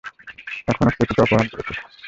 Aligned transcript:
এখন 0.67 0.85
ও 0.85 0.93
শ্রুতিকে 0.93 1.21
অপহরণ 1.23 1.47
করেছে। 1.51 1.73